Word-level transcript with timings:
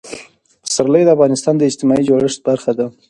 پسرلی 0.63 1.03
د 1.05 1.09
افغانستان 1.15 1.53
د 1.57 1.61
اجتماعي 1.69 2.03
جوړښت 2.09 2.39
برخه 2.49 2.71
ده. 2.77 2.85